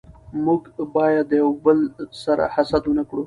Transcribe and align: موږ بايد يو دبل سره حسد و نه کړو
موږ 0.45 0.61
بايد 0.93 1.27
يو 1.39 1.49
دبل 1.57 1.79
سره 2.23 2.43
حسد 2.55 2.83
و 2.85 2.91
نه 2.97 3.03
کړو 3.09 3.19